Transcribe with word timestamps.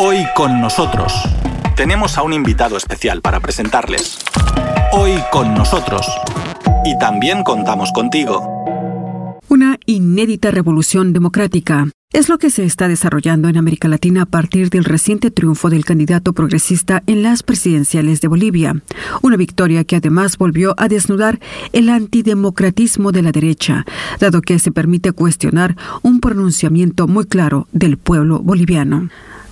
Hoy 0.00 0.18
con 0.36 0.60
nosotros 0.60 1.12
tenemos 1.74 2.18
a 2.18 2.22
un 2.22 2.32
invitado 2.32 2.76
especial 2.76 3.20
para 3.20 3.40
presentarles. 3.40 4.20
Hoy 4.92 5.10
con 5.32 5.54
nosotros. 5.54 6.06
Y 6.84 6.96
también 7.00 7.42
contamos 7.42 7.90
contigo. 7.92 9.38
Una 9.48 9.76
inédita 9.86 10.52
revolución 10.52 11.12
democrática 11.12 11.88
es 12.12 12.28
lo 12.28 12.38
que 12.38 12.50
se 12.50 12.64
está 12.64 12.86
desarrollando 12.86 13.48
en 13.48 13.56
América 13.56 13.88
Latina 13.88 14.22
a 14.22 14.26
partir 14.26 14.70
del 14.70 14.84
reciente 14.84 15.32
triunfo 15.32 15.68
del 15.68 15.84
candidato 15.84 16.32
progresista 16.32 17.02
en 17.08 17.24
las 17.24 17.42
presidenciales 17.42 18.20
de 18.20 18.28
Bolivia, 18.28 18.80
una 19.20 19.36
victoria 19.36 19.82
que 19.82 19.96
además 19.96 20.38
volvió 20.38 20.76
a 20.78 20.86
desnudar 20.86 21.40
el 21.72 21.88
antidemocratismo 21.88 23.10
de 23.10 23.22
la 23.22 23.32
derecha, 23.32 23.84
dado 24.20 24.42
que 24.42 24.60
se 24.60 24.70
permite 24.70 25.10
cuestionar 25.10 25.76
un 26.02 26.20
pronunciamiento 26.20 27.08
muy 27.08 27.24
claro 27.24 27.66
del 27.72 27.98
pueblo 27.98 28.38
boliviano. 28.38 29.08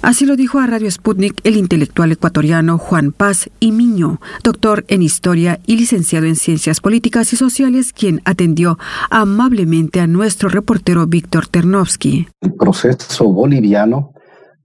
Así 0.06 0.24
lo 0.24 0.36
dijo 0.36 0.60
a 0.60 0.68
Radio 0.68 0.88
Sputnik 0.88 1.40
el 1.42 1.56
intelectual 1.56 2.12
ecuatoriano 2.12 2.78
Juan 2.78 3.10
Paz 3.10 3.50
y 3.58 3.72
Miño, 3.72 4.20
doctor 4.44 4.84
en 4.86 5.02
Historia 5.02 5.58
y 5.66 5.76
licenciado 5.76 6.26
en 6.26 6.36
Ciencias 6.36 6.80
Políticas 6.80 7.32
y 7.32 7.36
Sociales, 7.36 7.92
quien 7.92 8.22
atendió 8.24 8.78
amablemente 9.10 9.98
a 9.98 10.06
nuestro 10.06 10.48
reportero 10.48 11.08
Víctor 11.08 11.48
Ternovsky. 11.48 12.28
El 12.40 12.54
proceso 12.54 13.24
boliviano 13.32 14.12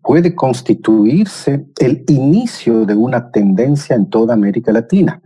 puede 0.03 0.35
constituirse 0.35 1.65
el 1.79 2.03
inicio 2.07 2.85
de 2.85 2.93
una 2.93 3.31
tendencia 3.31 3.95
en 3.95 4.11
toda 4.11 4.35
América 4.35 4.71
Latina, 4.71 5.23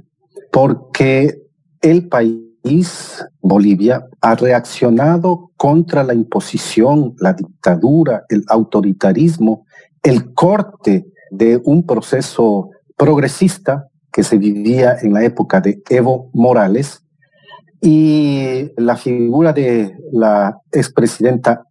porque 0.50 1.42
el 1.82 2.08
país, 2.08 3.22
Bolivia, 3.42 4.08
ha 4.22 4.36
reaccionado 4.36 5.52
contra 5.58 6.06
la 6.06 6.14
imposición, 6.14 7.16
la 7.20 7.34
dictadura, 7.34 8.24
el 8.30 8.46
autoritarismo 8.48 9.65
el 10.06 10.34
corte 10.36 11.08
de 11.32 11.60
un 11.66 11.84
proceso 11.84 12.70
progresista 12.96 13.88
que 14.12 14.24
se 14.24 14.38
vivía 14.38 14.98
en 15.02 15.14
la 15.14 15.24
época 15.24 15.60
de 15.60 15.82
Evo 15.90 16.30
Morales 16.32 17.04
y 17.82 18.72
la 18.78 18.96
figura 18.96 19.52
de 19.52 19.98
la 20.14 20.62
expresidenta 20.72 21.66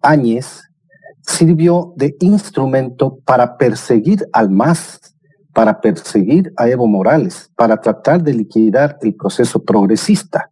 Áñez 0.00 0.62
sirvió 1.20 1.92
de 1.96 2.16
instrumento 2.20 3.18
para 3.24 3.56
perseguir 3.56 4.24
al 4.32 4.50
MAS, 4.50 5.00
para 5.52 5.80
perseguir 5.80 6.52
a 6.56 6.68
Evo 6.68 6.86
Morales, 6.86 7.50
para 7.56 7.80
tratar 7.80 8.22
de 8.22 8.34
liquidar 8.34 8.98
el 9.02 9.16
proceso 9.16 9.64
progresista. 9.64 10.48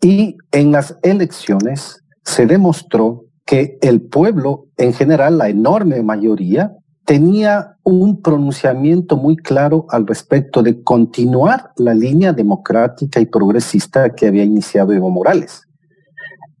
Y 0.00 0.38
en 0.52 0.72
las 0.72 0.96
elecciones 1.02 2.02
se 2.24 2.46
demostró 2.46 3.25
que 3.46 3.78
el 3.80 4.02
pueblo 4.02 4.66
en 4.76 4.92
general, 4.92 5.38
la 5.38 5.48
enorme 5.48 6.02
mayoría, 6.02 6.76
tenía 7.06 7.76
un 7.84 8.20
pronunciamiento 8.20 9.16
muy 9.16 9.36
claro 9.36 9.86
al 9.90 10.06
respecto 10.06 10.62
de 10.62 10.82
continuar 10.82 11.70
la 11.76 11.94
línea 11.94 12.32
democrática 12.32 13.20
y 13.20 13.26
progresista 13.26 14.10
que 14.10 14.26
había 14.26 14.42
iniciado 14.42 14.92
Evo 14.92 15.08
Morales. 15.08 15.62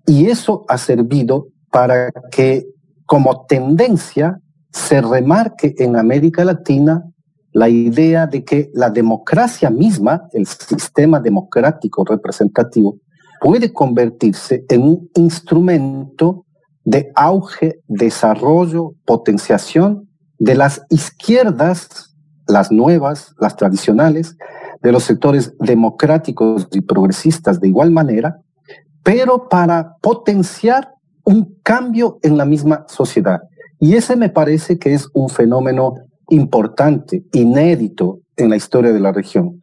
Y 0.06 0.26
eso 0.26 0.64
ha 0.68 0.78
servido 0.78 1.48
para 1.72 2.12
que 2.30 2.68
como 3.06 3.44
tendencia 3.46 4.40
se 4.70 5.00
remarque 5.00 5.74
en 5.78 5.96
América 5.96 6.44
Latina 6.44 7.04
la 7.52 7.68
idea 7.68 8.28
de 8.28 8.44
que 8.44 8.70
la 8.74 8.90
democracia 8.90 9.70
misma, 9.70 10.28
el 10.32 10.46
sistema 10.46 11.18
democrático 11.18 12.04
representativo, 12.04 12.98
puede 13.40 13.72
convertirse 13.72 14.64
en 14.68 14.82
un 14.82 15.10
instrumento 15.14 16.45
de 16.86 17.10
auge, 17.16 17.80
desarrollo, 17.88 18.94
potenciación 19.04 20.08
de 20.38 20.54
las 20.54 20.82
izquierdas, 20.88 22.14
las 22.46 22.70
nuevas, 22.70 23.34
las 23.40 23.56
tradicionales, 23.56 24.36
de 24.82 24.92
los 24.92 25.02
sectores 25.02 25.52
democráticos 25.58 26.68
y 26.70 26.80
progresistas 26.80 27.60
de 27.60 27.68
igual 27.68 27.90
manera, 27.90 28.36
pero 29.02 29.48
para 29.48 29.96
potenciar 30.00 30.92
un 31.24 31.58
cambio 31.64 32.18
en 32.22 32.36
la 32.36 32.44
misma 32.44 32.84
sociedad. 32.86 33.40
Y 33.80 33.96
ese 33.96 34.14
me 34.14 34.28
parece 34.28 34.78
que 34.78 34.94
es 34.94 35.08
un 35.12 35.28
fenómeno 35.28 35.94
importante, 36.28 37.24
inédito 37.32 38.20
en 38.36 38.48
la 38.48 38.56
historia 38.56 38.92
de 38.92 39.00
la 39.00 39.10
región, 39.10 39.60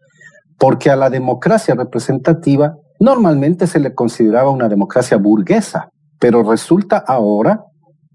porque 0.58 0.90
a 0.90 0.98
la 0.98 1.10
democracia 1.10 1.74
representativa 1.74 2.76
normalmente 3.00 3.66
se 3.66 3.80
le 3.80 3.94
consideraba 3.96 4.50
una 4.50 4.68
democracia 4.68 5.16
burguesa, 5.16 5.90
pero 6.24 6.42
resulta 6.42 7.04
ahora 7.06 7.66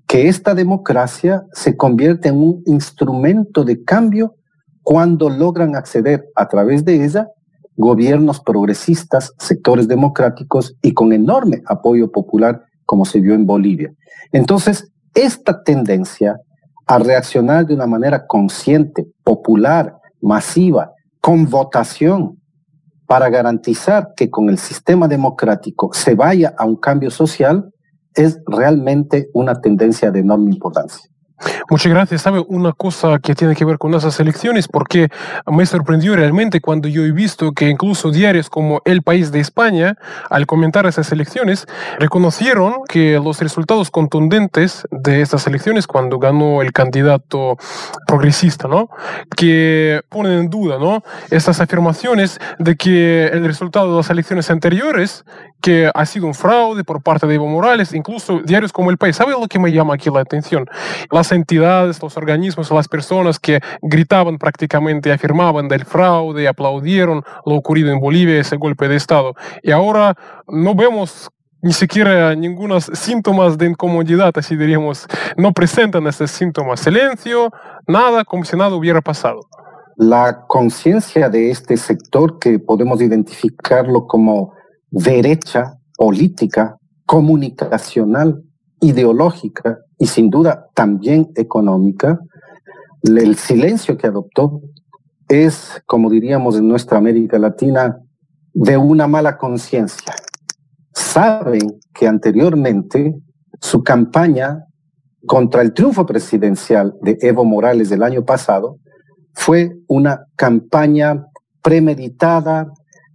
que 0.07 0.29
esta 0.29 0.55
democracia 0.55 1.45
se 1.53 1.77
convierte 1.77 2.31
en 2.31 2.37
un 2.37 2.63
instrumento 2.65 3.65
de 3.65 3.85
cambio 3.85 4.35
cuando 4.83 5.29
logran 5.29 5.77
acceder 5.77 6.27
a 6.35 6.49
través 6.49 6.87
de 6.87 7.05
ella 7.05 7.29
gobiernos 7.77 8.41
progresistas, 8.41 9.35
sectores 9.39 9.89
democráticos 9.89 10.75
y 10.81 10.95
con 10.95 11.13
enorme 11.13 11.61
apoyo 11.67 12.11
popular 12.11 12.63
como 12.87 13.05
se 13.05 13.21
vio 13.21 13.35
en 13.35 13.45
Bolivia. 13.45 13.93
Entonces, 14.33 14.91
esta 15.13 15.63
tendencia 15.63 16.41
a 16.87 16.99
reaccionar 16.99 17.67
de 17.67 17.75
una 17.75 17.87
manera 17.87 18.27
consciente, 18.27 19.07
popular, 19.23 19.99
masiva, 20.23 20.93
con 21.21 21.45
votación, 21.45 22.39
para 23.07 23.29
garantizar 23.29 24.15
que 24.17 24.31
con 24.31 24.49
el 24.49 24.57
sistema 24.57 25.09
democrático 25.09 25.91
se 25.93 26.15
vaya 26.15 26.55
a 26.57 26.65
un 26.65 26.77
cambio 26.77 27.11
social, 27.11 27.71
es 28.19 28.39
realmente 28.47 29.31
una 29.33 29.61
tendencia 29.61 30.11
de 30.11 30.21
enorme 30.21 30.51
importancia. 30.51 31.09
Muchas 31.71 31.93
gracias. 31.93 32.22
Sabe 32.22 32.43
una 32.49 32.72
cosa 32.72 33.19
que 33.19 33.34
tiene 33.34 33.54
que 33.54 33.65
ver 33.65 33.78
con 33.78 33.94
esas 33.94 34.19
elecciones, 34.21 34.69
porque 34.69 35.09
me 35.47 35.66
sorprendió 35.66 36.16
realmente 36.16 36.60
cuando 36.60 36.88
yo 36.88 37.04
he 37.04 37.12
visto 37.12 37.53
que 37.53 37.69
incluso 37.69 38.10
diarios 38.10 38.49
como 38.49 38.81
El 38.84 39.03
País 39.03 39.32
de 39.32 39.41
España, 39.41 39.97
al 40.31 40.47
comentar 40.47 40.87
esas 40.87 41.12
elecciones, 41.12 41.66
reconocieron 41.99 42.84
que 42.88 43.21
los 43.22 43.41
resultados 43.41 43.91
contundentes 43.91 44.87
de 44.91 45.21
estas 45.21 45.47
elecciones, 45.47 45.87
cuando 45.87 46.19
ganó 46.19 46.62
el 46.62 46.72
candidato 46.72 47.56
progresista, 48.06 48.69
¿no? 48.69 48.88
Que 49.37 50.00
ponen 50.09 50.32
en 50.32 50.50
duda, 50.50 50.78
¿no? 50.78 51.03
Estas 51.31 51.60
afirmaciones 51.60 52.38
de 52.59 52.76
que 52.76 53.26
el 53.26 53.44
resultado 53.44 53.91
de 53.91 53.97
las 53.97 54.10
elecciones 54.10 54.50
anteriores, 54.50 55.25
que 55.60 55.91
ha 55.93 56.06
sido 56.06 56.26
un 56.26 56.34
fraude 56.34 56.84
por 56.84 57.03
parte 57.03 57.26
de 57.26 57.34
Evo 57.34 57.49
Morales, 57.49 57.93
incluso 57.93 58.41
diarios 58.44 58.72
como 58.72 58.91
El 58.91 58.97
País. 58.97 59.16
¿Sabe 59.16 59.32
lo 59.32 59.49
que 59.49 59.59
me 59.59 59.72
llama 59.72 59.94
aquí 59.94 60.09
la 60.10 60.20
atención? 60.20 60.66
Las 61.10 61.28
entidades, 61.33 62.03
los 62.03 62.16
organismos, 62.16 62.71
las 62.71 62.89
personas 62.89 63.39
que 63.39 63.61
gritaban 63.83 64.39
prácticamente, 64.39 65.12
afirmaban 65.12 65.69
del 65.69 65.84
fraude, 65.84 66.49
aplaudieron 66.49 67.22
lo 67.44 67.55
ocurrido 67.55 67.93
en 67.93 68.00
Bolivia, 68.00 68.41
ese 68.41 68.56
golpe 68.56 68.89
de 68.89 68.97
Estado. 68.97 69.34
Y 69.62 69.71
ahora 69.71 70.17
no 70.47 70.75
vemos 70.75 71.31
ni 71.61 71.72
siquiera 71.72 72.34
ningunos 72.34 72.91
síntomas 72.93 73.59
de 73.59 73.67
incomodidad, 73.67 74.33
así 74.37 74.56
diríamos, 74.56 75.06
no 75.37 75.53
presentan 75.53 76.06
estos 76.06 76.31
síntomas. 76.31 76.81
Silencio, 76.81 77.50
nada, 77.87 78.25
como 78.25 78.44
si 78.44 78.56
nada 78.56 78.75
hubiera 78.75 79.00
pasado. 79.00 79.41
La 79.97 80.44
conciencia 80.47 81.28
de 81.28 81.50
este 81.50 81.77
sector, 81.77 82.38
que 82.38 82.61
podemos 82.61 83.00
identificarlo 83.00 84.06
como 84.06 84.53
derecha 84.91 85.75
política, 85.97 86.77
comunicacional, 87.05 88.43
ideológica 88.81 89.78
y 89.99 90.06
sin 90.06 90.31
duda 90.31 90.69
también 90.75 91.31
económica, 91.37 92.19
el 93.03 93.37
silencio 93.37 93.97
que 93.97 94.06
adoptó 94.06 94.61
es, 95.28 95.83
como 95.87 96.11
diríamos 96.11 96.56
en 96.56 96.69
nuestra 96.69 96.99
América 96.99 97.38
Latina, 97.38 97.99
de 98.53 98.77
una 98.77 99.06
mala 99.06 99.37
conciencia. 99.37 100.15
Saben 100.93 101.78
que 101.94 102.09
anteriormente 102.09 103.15
su 103.61 103.83
campaña 103.83 104.65
contra 105.27 105.62
el 105.62 105.72
triunfo 105.72 106.06
presidencial 106.06 106.94
de 107.03 107.19
Evo 107.21 107.44
Morales 107.44 107.91
del 107.91 108.03
año 108.03 108.25
pasado 108.25 108.79
fue 109.32 109.76
una 109.87 110.25
campaña 110.37 111.26
premeditada, 111.62 112.67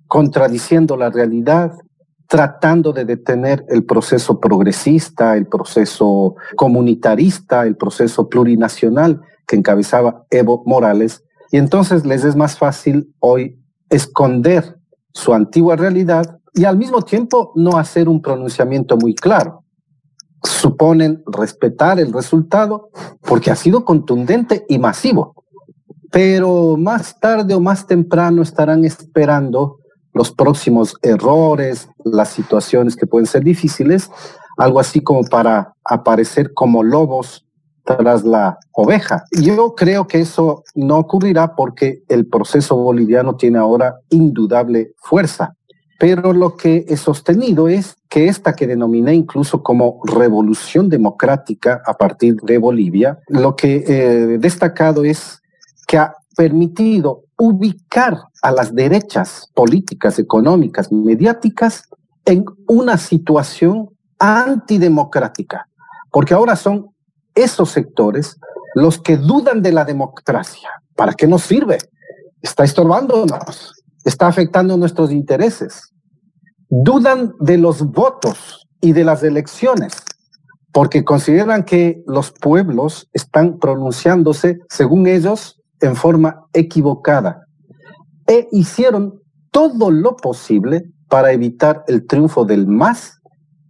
contradiciendo 0.07 0.95
la 0.95 1.09
realidad, 1.09 1.73
tratando 2.33 2.93
de 2.93 3.05
detener 3.05 3.63
el 3.69 3.85
proceso 3.85 4.39
progresista, 4.39 5.37
el 5.37 5.45
proceso 5.45 6.33
comunitarista, 6.55 7.63
el 7.67 7.77
proceso 7.77 8.27
plurinacional 8.27 9.21
que 9.45 9.55
encabezaba 9.55 10.25
Evo 10.31 10.63
Morales. 10.65 11.23
Y 11.51 11.57
entonces 11.57 12.07
les 12.07 12.23
es 12.23 12.35
más 12.35 12.57
fácil 12.57 13.13
hoy 13.19 13.61
esconder 13.87 14.79
su 15.11 15.31
antigua 15.31 15.75
realidad 15.75 16.39
y 16.55 16.63
al 16.63 16.75
mismo 16.75 17.03
tiempo 17.03 17.51
no 17.53 17.77
hacer 17.77 18.09
un 18.09 18.19
pronunciamiento 18.19 18.97
muy 18.97 19.13
claro. 19.13 19.63
Suponen 20.41 21.21
respetar 21.27 21.99
el 21.99 22.11
resultado 22.11 22.89
porque 23.21 23.51
ha 23.51 23.55
sido 23.55 23.85
contundente 23.85 24.65
y 24.67 24.79
masivo, 24.79 25.35
pero 26.11 26.77
más 26.77 27.19
tarde 27.19 27.53
o 27.53 27.59
más 27.59 27.85
temprano 27.85 28.41
estarán 28.41 28.85
esperando 28.85 29.82
los 30.13 30.31
próximos 30.31 30.95
errores, 31.01 31.89
las 32.03 32.29
situaciones 32.29 32.95
que 32.95 33.07
pueden 33.07 33.25
ser 33.25 33.43
difíciles, 33.43 34.09
algo 34.57 34.79
así 34.79 35.01
como 35.01 35.23
para 35.23 35.73
aparecer 35.83 36.53
como 36.53 36.83
lobos 36.83 37.45
tras 37.83 38.23
la 38.23 38.57
oveja. 38.71 39.23
Yo 39.41 39.75
creo 39.75 40.07
que 40.07 40.21
eso 40.21 40.63
no 40.75 40.99
ocurrirá 40.99 41.55
porque 41.55 42.03
el 42.07 42.27
proceso 42.27 42.75
boliviano 42.77 43.35
tiene 43.35 43.57
ahora 43.57 43.95
indudable 44.09 44.93
fuerza. 44.97 45.55
Pero 45.99 46.33
lo 46.33 46.55
que 46.55 46.85
he 46.87 46.97
sostenido 46.97 47.67
es 47.67 47.95
que 48.09 48.27
esta 48.27 48.53
que 48.53 48.67
denominé 48.67 49.13
incluso 49.15 49.63
como 49.63 50.01
revolución 50.03 50.89
democrática 50.89 51.81
a 51.85 51.93
partir 51.93 52.35
de 52.41 52.57
Bolivia, 52.57 53.19
lo 53.27 53.55
que 53.55 53.83
he 53.87 54.37
destacado 54.37 55.03
es 55.03 55.41
que 55.87 55.97
ha 55.97 56.15
permitido 56.35 57.23
ubicar 57.37 58.17
a 58.41 58.51
las 58.51 58.73
derechas 58.73 59.49
políticas, 59.53 60.19
económicas, 60.19 60.91
mediáticas 60.91 61.83
en 62.25 62.45
una 62.67 62.97
situación 62.97 63.89
antidemocrática, 64.19 65.67
porque 66.11 66.33
ahora 66.33 66.55
son 66.55 66.87
esos 67.35 67.69
sectores 67.71 68.37
los 68.75 68.99
que 68.99 69.17
dudan 69.17 69.61
de 69.61 69.71
la 69.71 69.85
democracia. 69.85 70.69
¿Para 70.95 71.13
qué 71.13 71.27
nos 71.27 71.43
sirve? 71.43 71.77
Está 72.41 72.63
estorbándonos, 72.63 73.83
está 74.03 74.27
afectando 74.27 74.77
nuestros 74.77 75.11
intereses. 75.11 75.93
Dudan 76.69 77.33
de 77.39 77.57
los 77.57 77.83
votos 77.91 78.67
y 78.81 78.93
de 78.93 79.03
las 79.03 79.23
elecciones, 79.23 79.93
porque 80.71 81.03
consideran 81.03 81.63
que 81.63 82.01
los 82.07 82.31
pueblos 82.31 83.07
están 83.13 83.59
pronunciándose, 83.59 84.59
según 84.69 85.07
ellos, 85.07 85.59
en 85.83 85.95
forma 85.95 86.47
equivocada. 86.53 87.45
E 88.25 88.47
hicieron 88.51 89.21
todo 89.51 89.91
lo 89.91 90.15
posible 90.15 90.85
para 91.09 91.31
evitar 91.31 91.83
el 91.87 92.07
triunfo 92.07 92.45
del 92.45 92.65
MAS 92.67 93.19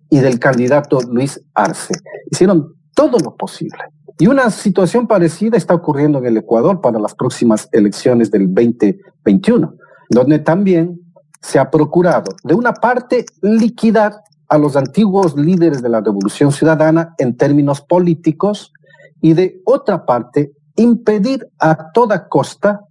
y 0.10 0.20
del 0.20 0.40
candidato 0.40 1.00
Luis 1.02 1.42
Arce. 1.54 1.94
Hicieron 2.32 2.76
todo 2.96 3.18
lo 3.20 3.36
posible. 3.36 3.80
Y 4.20 4.28
una 4.28 4.50
situación 4.52 5.08
parecida 5.08 5.58
está 5.58 5.74
ocurriendo 5.74 6.20
en 6.20 6.28
el 6.28 6.38
Ecuador 6.38 6.82
para 6.82 7.00
las 7.00 7.16
próximas 7.16 7.68
elecciones 7.72 8.30
del 8.30 8.54
2021, 8.54 9.74
donde 10.10 10.40
también 10.40 11.00
se 11.42 11.60
ha 11.60 11.70
procurado, 11.70 12.32
de 12.44 12.54
una 12.54 12.74
parte, 12.74 13.26
liquidar 13.42 14.22
a 14.48 14.58
los 14.58 14.76
antiguos 14.78 15.36
líderes 15.36 15.82
de 15.82 15.90
la 15.90 16.00
Revolución 16.00 16.52
Ciudadana 16.52 17.16
en 17.18 17.36
términos 17.36 17.82
políticos 17.82 18.72
y 19.20 19.34
de 19.34 19.62
otra 19.66 20.06
parte, 20.06 20.52
impedir 20.76 21.48
a 21.60 21.92
toda 21.92 22.28
costa 22.28 22.82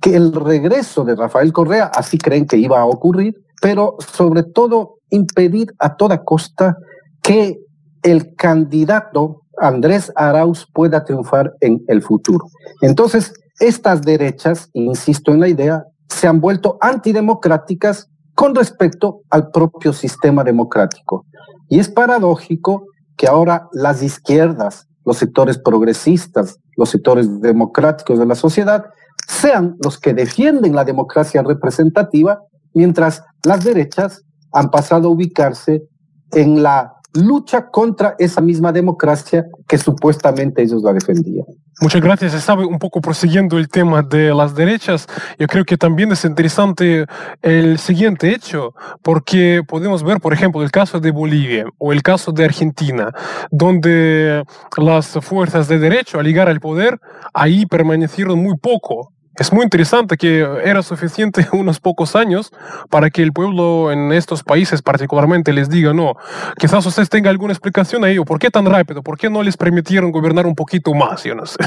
que 0.00 0.16
el 0.16 0.32
regreso 0.32 1.04
de 1.04 1.14
Rafael 1.14 1.52
Correa, 1.52 1.90
así 1.94 2.18
creen 2.18 2.46
que 2.46 2.56
iba 2.56 2.80
a 2.80 2.86
ocurrir, 2.86 3.34
pero 3.60 3.96
sobre 3.98 4.42
todo 4.42 4.98
impedir 5.10 5.72
a 5.78 5.96
toda 5.96 6.24
costa 6.24 6.76
que 7.22 7.58
el 8.02 8.34
candidato 8.34 9.42
Andrés 9.58 10.10
Arauz 10.16 10.66
pueda 10.72 11.04
triunfar 11.04 11.52
en 11.60 11.84
el 11.88 12.02
futuro. 12.02 12.46
Entonces, 12.80 13.34
estas 13.58 14.00
derechas, 14.02 14.70
insisto 14.72 15.32
en 15.32 15.40
la 15.40 15.48
idea, 15.48 15.84
se 16.08 16.26
han 16.26 16.40
vuelto 16.40 16.78
antidemocráticas 16.80 18.08
con 18.34 18.54
respecto 18.54 19.20
al 19.28 19.50
propio 19.50 19.92
sistema 19.92 20.42
democrático. 20.42 21.26
Y 21.68 21.78
es 21.78 21.90
paradójico 21.90 22.86
que 23.16 23.26
ahora 23.26 23.68
las 23.72 24.02
izquierdas, 24.02 24.88
los 25.04 25.18
sectores 25.18 25.58
progresistas, 25.58 26.58
los 26.76 26.90
sectores 26.90 27.40
democráticos 27.40 28.18
de 28.18 28.26
la 28.26 28.34
sociedad, 28.34 28.86
sean 29.28 29.76
los 29.82 29.98
que 29.98 30.14
defienden 30.14 30.74
la 30.74 30.84
democracia 30.84 31.42
representativa, 31.42 32.42
mientras 32.74 33.22
las 33.44 33.64
derechas 33.64 34.22
han 34.52 34.70
pasado 34.70 35.08
a 35.08 35.12
ubicarse 35.12 35.84
en 36.32 36.62
la 36.62 36.99
lucha 37.14 37.70
contra 37.70 38.14
esa 38.18 38.40
misma 38.40 38.72
democracia 38.72 39.46
que 39.66 39.78
supuestamente 39.78 40.62
ellos 40.62 40.82
la 40.82 40.92
defendían. 40.92 41.46
Muchas 41.80 42.02
gracias. 42.02 42.34
Estaba 42.34 42.66
un 42.66 42.78
poco 42.78 43.00
prosiguiendo 43.00 43.56
el 43.56 43.68
tema 43.68 44.02
de 44.02 44.34
las 44.34 44.54
derechas. 44.54 45.06
Yo 45.38 45.46
creo 45.46 45.64
que 45.64 45.78
también 45.78 46.12
es 46.12 46.26
interesante 46.26 47.06
el 47.40 47.78
siguiente 47.78 48.34
hecho, 48.34 48.74
porque 49.02 49.62
podemos 49.66 50.02
ver, 50.02 50.20
por 50.20 50.34
ejemplo, 50.34 50.62
el 50.62 50.70
caso 50.70 51.00
de 51.00 51.10
Bolivia 51.10 51.64
o 51.78 51.92
el 51.92 52.02
caso 52.02 52.32
de 52.32 52.44
Argentina, 52.44 53.12
donde 53.50 54.44
las 54.76 55.18
fuerzas 55.22 55.68
de 55.68 55.78
derecho 55.78 56.18
al 56.18 56.26
llegar 56.26 56.48
al 56.48 56.60
poder 56.60 56.98
ahí 57.32 57.64
permanecieron 57.64 58.38
muy 58.38 58.58
poco 58.58 59.12
es 59.36 59.52
muy 59.52 59.62
interesante 59.62 60.16
que 60.16 60.40
era 60.64 60.82
suficiente 60.82 61.46
unos 61.52 61.80
pocos 61.80 62.16
años 62.16 62.52
para 62.88 63.10
que 63.10 63.22
el 63.22 63.32
pueblo 63.32 63.92
en 63.92 64.12
estos 64.12 64.42
países 64.42 64.82
particularmente 64.82 65.52
les 65.52 65.68
diga, 65.70 65.92
no, 65.92 66.14
quizás 66.58 66.84
ustedes 66.84 67.08
tengan 67.08 67.30
alguna 67.30 67.52
explicación 67.52 68.04
a 68.04 68.10
ello, 68.10 68.24
¿por 68.24 68.38
qué 68.38 68.50
tan 68.50 68.66
rápido? 68.66 69.02
¿Por 69.02 69.18
qué 69.18 69.30
no 69.30 69.42
les 69.42 69.56
permitieron 69.56 70.10
gobernar 70.10 70.46
un 70.46 70.54
poquito 70.54 70.92
más? 70.94 71.24
Yo 71.24 71.34
no 71.34 71.46
sé. 71.46 71.58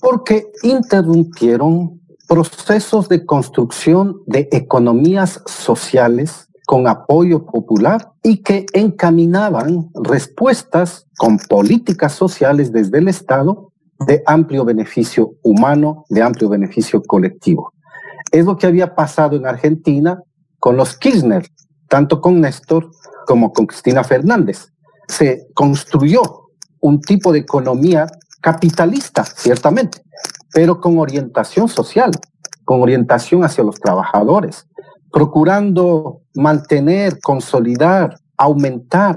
Porque 0.00 0.46
interrumpieron 0.62 2.00
procesos 2.28 3.08
de 3.08 3.24
construcción 3.24 4.16
de 4.26 4.48
economías 4.50 5.42
sociales 5.46 6.48
con 6.66 6.88
apoyo 6.88 7.44
popular 7.44 8.12
y 8.22 8.38
que 8.38 8.64
encaminaban 8.72 9.90
respuestas 10.02 11.06
con 11.18 11.38
políticas 11.38 12.12
sociales 12.12 12.72
desde 12.72 12.98
el 12.98 13.08
Estado 13.08 13.73
de 14.06 14.22
amplio 14.26 14.64
beneficio 14.64 15.34
humano, 15.42 16.04
de 16.08 16.22
amplio 16.22 16.48
beneficio 16.48 17.02
colectivo. 17.02 17.72
Es 18.30 18.44
lo 18.44 18.56
que 18.56 18.66
había 18.66 18.94
pasado 18.94 19.36
en 19.36 19.46
Argentina 19.46 20.20
con 20.58 20.76
los 20.76 20.96
Kirchner, 20.96 21.46
tanto 21.88 22.20
con 22.20 22.40
Néstor 22.40 22.90
como 23.26 23.52
con 23.52 23.66
Cristina 23.66 24.04
Fernández. 24.04 24.72
Se 25.08 25.46
construyó 25.54 26.22
un 26.80 27.00
tipo 27.00 27.32
de 27.32 27.40
economía 27.40 28.06
capitalista, 28.40 29.24
ciertamente, 29.24 30.02
pero 30.52 30.80
con 30.80 30.98
orientación 30.98 31.68
social, 31.68 32.10
con 32.64 32.82
orientación 32.82 33.44
hacia 33.44 33.64
los 33.64 33.76
trabajadores, 33.76 34.66
procurando 35.10 36.22
mantener, 36.34 37.20
consolidar, 37.20 38.18
aumentar 38.36 39.16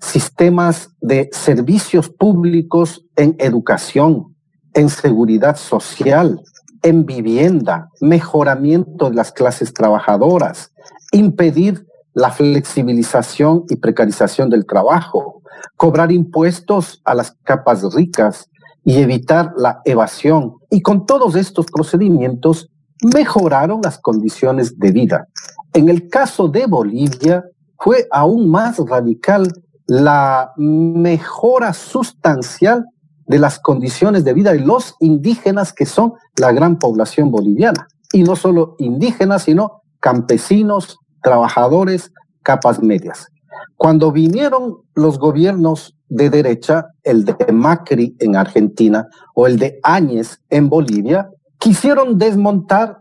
sistemas 0.00 0.90
de 1.00 1.30
servicios 1.32 2.08
públicos 2.10 3.04
en 3.16 3.36
educación, 3.38 4.34
en 4.74 4.88
seguridad 4.88 5.56
social, 5.56 6.40
en 6.82 7.06
vivienda, 7.06 7.90
mejoramiento 8.00 9.08
de 9.08 9.16
las 9.16 9.32
clases 9.32 9.72
trabajadoras, 9.72 10.72
impedir 11.12 11.86
la 12.12 12.30
flexibilización 12.30 13.64
y 13.68 13.76
precarización 13.76 14.50
del 14.50 14.66
trabajo, 14.66 15.42
cobrar 15.76 16.12
impuestos 16.12 17.00
a 17.04 17.14
las 17.14 17.32
capas 17.42 17.82
ricas 17.94 18.50
y 18.84 18.98
evitar 18.98 19.52
la 19.56 19.80
evasión. 19.84 20.56
Y 20.70 20.82
con 20.82 21.06
todos 21.06 21.34
estos 21.34 21.66
procedimientos 21.66 22.70
mejoraron 23.02 23.80
las 23.82 23.98
condiciones 23.98 24.78
de 24.78 24.92
vida. 24.92 25.28
En 25.72 25.88
el 25.88 26.08
caso 26.08 26.48
de 26.48 26.66
Bolivia 26.66 27.44
fue 27.78 28.06
aún 28.10 28.48
más 28.50 28.78
radical 28.78 29.50
la 29.86 30.52
mejora 30.56 31.72
sustancial 31.72 32.84
de 33.26 33.38
las 33.38 33.58
condiciones 33.58 34.24
de 34.24 34.34
vida 34.34 34.52
de 34.52 34.60
los 34.60 34.94
indígenas 35.00 35.72
que 35.72 35.86
son 35.86 36.14
la 36.38 36.52
gran 36.52 36.78
población 36.78 37.30
boliviana. 37.30 37.88
Y 38.12 38.22
no 38.22 38.36
solo 38.36 38.76
indígenas, 38.78 39.44
sino 39.44 39.82
campesinos, 40.00 40.98
trabajadores, 41.22 42.12
capas 42.42 42.82
medias. 42.82 43.28
Cuando 43.76 44.12
vinieron 44.12 44.78
los 44.94 45.18
gobiernos 45.18 45.96
de 46.08 46.30
derecha, 46.30 46.86
el 47.02 47.24
de 47.24 47.34
Macri 47.52 48.14
en 48.20 48.36
Argentina 48.36 49.08
o 49.34 49.46
el 49.46 49.58
de 49.58 49.80
Áñez 49.82 50.40
en 50.50 50.68
Bolivia, 50.68 51.30
quisieron 51.58 52.18
desmontar 52.18 52.98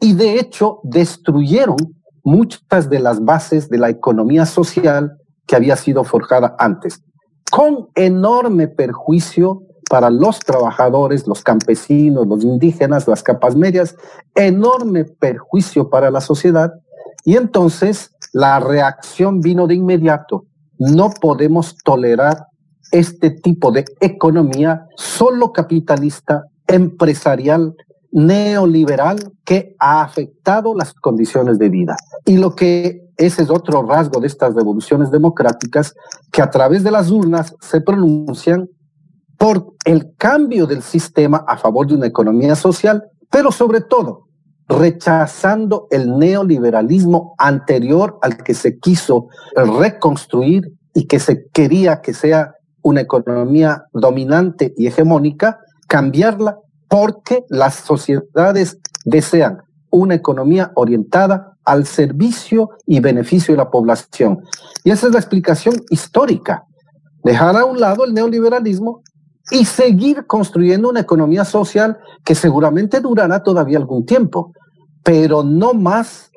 y 0.00 0.12
de 0.14 0.38
hecho 0.38 0.80
destruyeron 0.84 1.76
muchas 2.22 2.88
de 2.88 3.00
las 3.00 3.24
bases 3.24 3.68
de 3.68 3.78
la 3.78 3.88
economía 3.88 4.46
social 4.46 5.16
que 5.52 5.56
había 5.56 5.76
sido 5.76 6.02
forjada 6.02 6.56
antes, 6.58 7.02
con 7.50 7.90
enorme 7.94 8.68
perjuicio 8.68 9.64
para 9.90 10.08
los 10.08 10.38
trabajadores, 10.38 11.26
los 11.26 11.42
campesinos, 11.42 12.26
los 12.26 12.42
indígenas, 12.42 13.06
las 13.06 13.22
capas 13.22 13.54
medias, 13.54 13.94
enorme 14.34 15.04
perjuicio 15.04 15.90
para 15.90 16.10
la 16.10 16.22
sociedad. 16.22 16.72
Y 17.26 17.36
entonces 17.36 18.12
la 18.32 18.60
reacción 18.60 19.42
vino 19.42 19.66
de 19.66 19.74
inmediato. 19.74 20.46
No 20.78 21.10
podemos 21.10 21.76
tolerar 21.84 22.46
este 22.90 23.28
tipo 23.28 23.72
de 23.72 23.84
economía 24.00 24.86
solo 24.96 25.52
capitalista, 25.52 26.44
empresarial, 26.66 27.74
neoliberal, 28.12 29.32
que 29.44 29.74
ha 29.78 30.02
afectado 30.02 30.74
las 30.74 30.92
condiciones 30.94 31.58
de 31.58 31.70
vida. 31.70 31.96
Y 32.26 32.36
lo 32.36 32.54
que 32.54 33.00
ese 33.16 33.42
es 33.42 33.50
otro 33.50 33.82
rasgo 33.82 34.20
de 34.20 34.26
estas 34.26 34.54
revoluciones 34.54 35.10
democráticas 35.10 35.94
que 36.30 36.42
a 36.42 36.50
través 36.50 36.84
de 36.84 36.90
las 36.90 37.10
urnas 37.10 37.54
se 37.60 37.80
pronuncian 37.80 38.68
por 39.38 39.74
el 39.84 40.14
cambio 40.16 40.66
del 40.66 40.82
sistema 40.82 41.44
a 41.48 41.56
favor 41.56 41.86
de 41.86 41.94
una 41.94 42.06
economía 42.06 42.54
social, 42.54 43.02
pero 43.30 43.50
sobre 43.50 43.80
todo 43.80 44.28
rechazando 44.68 45.86
el 45.90 46.18
neoliberalismo 46.18 47.34
anterior 47.38 48.18
al 48.22 48.36
que 48.38 48.54
se 48.54 48.78
quiso 48.78 49.26
reconstruir 49.54 50.72
y 50.94 51.06
que 51.06 51.18
se 51.18 51.46
quería 51.52 52.00
que 52.00 52.14
sea 52.14 52.54
una 52.82 53.00
economía 53.00 53.84
dominante 53.92 54.72
y 54.76 54.86
hegemónica, 54.86 55.58
cambiarla 55.88 56.58
porque 56.92 57.46
las 57.48 57.76
sociedades 57.76 58.76
desean 59.06 59.62
una 59.88 60.14
economía 60.14 60.72
orientada 60.74 61.56
al 61.64 61.86
servicio 61.86 62.68
y 62.84 63.00
beneficio 63.00 63.54
de 63.54 63.56
la 63.56 63.70
población. 63.70 64.42
Y 64.84 64.90
esa 64.90 65.06
es 65.06 65.14
la 65.14 65.18
explicación 65.18 65.74
histórica. 65.88 66.66
Dejar 67.24 67.56
a 67.56 67.64
un 67.64 67.80
lado 67.80 68.04
el 68.04 68.12
neoliberalismo 68.12 69.00
y 69.50 69.64
seguir 69.64 70.26
construyendo 70.26 70.90
una 70.90 71.00
economía 71.00 71.46
social 71.46 71.96
que 72.26 72.34
seguramente 72.34 73.00
durará 73.00 73.42
todavía 73.42 73.78
algún 73.78 74.04
tiempo, 74.04 74.52
pero 75.02 75.42
no 75.42 75.72
más 75.72 76.30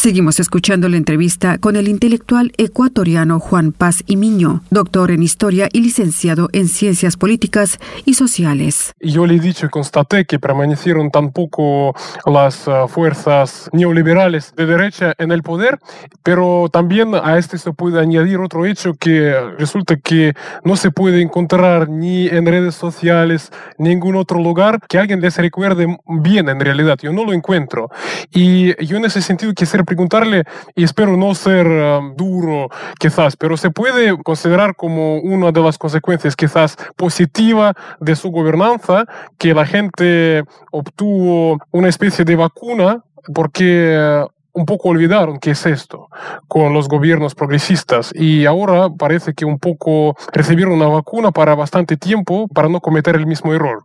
Seguimos 0.00 0.40
escuchando 0.40 0.88
la 0.88 0.96
entrevista 0.96 1.58
con 1.58 1.76
el 1.76 1.86
intelectual 1.86 2.52
ecuatoriano 2.56 3.38
Juan 3.38 3.72
Paz 3.72 4.02
Imiño, 4.06 4.62
doctor 4.70 5.10
en 5.10 5.22
Historia 5.22 5.68
y 5.70 5.82
licenciado 5.82 6.48
en 6.54 6.68
Ciencias 6.68 7.18
Políticas 7.18 7.78
y 8.06 8.14
Sociales. 8.14 8.94
Yo 8.98 9.26
le 9.26 9.34
he 9.34 9.40
dicho 9.40 9.66
y 9.66 9.68
constaté 9.68 10.24
que 10.24 10.38
permanecieron 10.38 11.10
tampoco 11.10 11.94
las 12.24 12.66
uh, 12.66 12.88
fuerzas 12.88 13.68
neoliberales 13.74 14.54
de 14.56 14.64
derecha 14.64 15.12
en 15.18 15.32
el 15.32 15.42
poder, 15.42 15.78
pero 16.22 16.70
también 16.72 17.14
a 17.14 17.36
este 17.36 17.58
se 17.58 17.70
puede 17.74 18.00
añadir 18.00 18.38
otro 18.38 18.64
hecho 18.64 18.94
que 18.94 19.38
resulta 19.58 19.98
que 19.98 20.32
no 20.64 20.76
se 20.76 20.90
puede 20.90 21.20
encontrar 21.20 21.90
ni 21.90 22.26
en 22.26 22.46
redes 22.46 22.74
sociales, 22.74 23.50
en 23.78 23.84
ningún 23.84 24.16
otro 24.16 24.42
lugar 24.42 24.80
que 24.88 24.98
alguien 24.98 25.20
les 25.20 25.36
recuerde 25.36 25.94
bien 26.06 26.48
en 26.48 26.58
realidad. 26.58 26.96
Yo 27.02 27.12
no 27.12 27.22
lo 27.22 27.34
encuentro. 27.34 27.90
Y 28.32 28.82
yo 28.82 28.96
en 28.96 29.04
ese 29.04 29.20
sentido 29.20 29.52
quisiera 29.52 29.84
preguntarle, 29.90 30.44
y 30.76 30.84
espero 30.84 31.16
no 31.16 31.34
ser 31.34 31.66
um, 31.66 32.14
duro 32.14 32.68
quizás, 33.00 33.36
pero 33.36 33.56
se 33.56 33.70
puede 33.70 34.16
considerar 34.22 34.76
como 34.76 35.18
una 35.18 35.50
de 35.50 35.60
las 35.60 35.76
consecuencias 35.78 36.36
quizás 36.36 36.76
positiva 36.96 37.74
de 37.98 38.14
su 38.14 38.30
gobernanza 38.30 39.04
que 39.36 39.52
la 39.52 39.66
gente 39.66 40.44
obtuvo 40.70 41.58
una 41.72 41.88
especie 41.88 42.24
de 42.24 42.36
vacuna 42.36 43.02
porque 43.34 44.24
un 44.52 44.64
poco 44.64 44.90
olvidaron 44.90 45.38
qué 45.40 45.50
es 45.52 45.66
esto 45.66 46.08
con 46.46 46.72
los 46.72 46.86
gobiernos 46.88 47.34
progresistas 47.34 48.12
y 48.14 48.46
ahora 48.46 48.90
parece 48.96 49.34
que 49.34 49.44
un 49.44 49.58
poco 49.58 50.14
recibieron 50.32 50.74
una 50.74 50.88
vacuna 50.88 51.32
para 51.32 51.56
bastante 51.56 51.96
tiempo 51.96 52.46
para 52.46 52.68
no 52.68 52.80
cometer 52.80 53.16
el 53.16 53.26
mismo 53.26 53.52
error. 53.52 53.82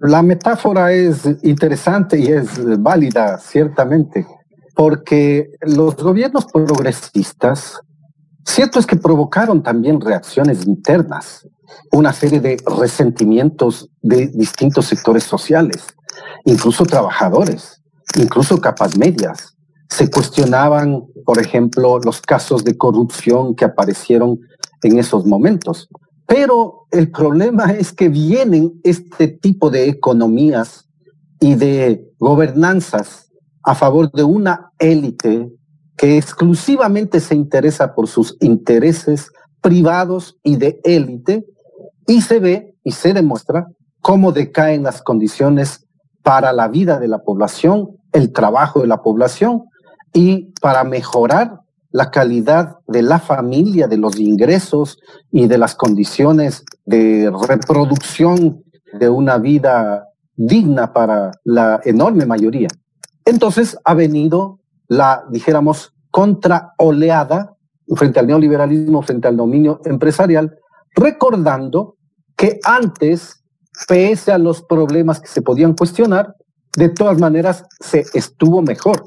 La 0.00 0.22
metáfora 0.22 0.92
es 0.92 1.28
interesante 1.42 2.18
y 2.18 2.26
es 2.26 2.60
válida, 2.80 3.38
ciertamente 3.38 4.26
porque 4.78 5.50
los 5.62 5.96
gobiernos 5.96 6.46
progresistas, 6.46 7.80
cierto 8.44 8.78
es 8.78 8.86
que 8.86 8.94
provocaron 8.94 9.60
también 9.60 10.00
reacciones 10.00 10.68
internas, 10.68 11.48
una 11.90 12.12
serie 12.12 12.38
de 12.38 12.58
resentimientos 12.64 13.90
de 14.02 14.28
distintos 14.28 14.86
sectores 14.86 15.24
sociales, 15.24 15.82
incluso 16.44 16.84
trabajadores, 16.84 17.82
incluso 18.20 18.60
capas 18.60 18.96
medias. 18.96 19.56
Se 19.88 20.08
cuestionaban, 20.08 21.06
por 21.24 21.40
ejemplo, 21.40 21.98
los 21.98 22.20
casos 22.20 22.62
de 22.62 22.78
corrupción 22.78 23.56
que 23.56 23.64
aparecieron 23.64 24.38
en 24.84 25.00
esos 25.00 25.26
momentos. 25.26 25.88
Pero 26.24 26.86
el 26.92 27.10
problema 27.10 27.72
es 27.72 27.92
que 27.92 28.08
vienen 28.08 28.80
este 28.84 29.26
tipo 29.26 29.70
de 29.70 29.88
economías 29.88 30.88
y 31.40 31.56
de 31.56 32.08
gobernanzas 32.20 33.27
a 33.62 33.74
favor 33.74 34.10
de 34.12 34.24
una 34.24 34.72
élite 34.78 35.50
que 35.96 36.16
exclusivamente 36.16 37.20
se 37.20 37.34
interesa 37.34 37.94
por 37.94 38.06
sus 38.06 38.36
intereses 38.40 39.30
privados 39.60 40.38
y 40.42 40.56
de 40.56 40.80
élite, 40.84 41.44
y 42.06 42.22
se 42.22 42.38
ve 42.38 42.74
y 42.84 42.92
se 42.92 43.12
demuestra 43.12 43.66
cómo 44.00 44.32
decaen 44.32 44.84
las 44.84 45.02
condiciones 45.02 45.86
para 46.22 46.52
la 46.52 46.68
vida 46.68 46.98
de 46.98 47.08
la 47.08 47.18
población, 47.18 47.96
el 48.12 48.32
trabajo 48.32 48.80
de 48.80 48.86
la 48.86 49.02
población, 49.02 49.64
y 50.14 50.52
para 50.60 50.84
mejorar 50.84 51.60
la 51.90 52.10
calidad 52.10 52.76
de 52.86 53.02
la 53.02 53.18
familia, 53.18 53.88
de 53.88 53.96
los 53.96 54.18
ingresos 54.18 54.98
y 55.30 55.48
de 55.48 55.58
las 55.58 55.74
condiciones 55.74 56.64
de 56.84 57.30
reproducción 57.48 58.62
de 58.98 59.08
una 59.08 59.38
vida 59.38 60.06
digna 60.36 60.92
para 60.92 61.32
la 61.44 61.80
enorme 61.84 62.24
mayoría. 62.24 62.68
Entonces 63.28 63.76
ha 63.84 63.92
venido 63.92 64.58
la, 64.86 65.22
dijéramos, 65.28 65.92
contraoleada 66.10 67.54
frente 67.94 68.20
al 68.20 68.26
neoliberalismo, 68.26 69.02
frente 69.02 69.28
al 69.28 69.36
dominio 69.36 69.82
empresarial, 69.84 70.56
recordando 70.96 71.96
que 72.34 72.58
antes, 72.64 73.44
pese 73.86 74.32
a 74.32 74.38
los 74.38 74.62
problemas 74.62 75.20
que 75.20 75.28
se 75.28 75.42
podían 75.42 75.74
cuestionar, 75.74 76.36
de 76.74 76.88
todas 76.88 77.18
maneras 77.18 77.66
se 77.80 78.06
estuvo 78.14 78.62
mejor 78.62 79.04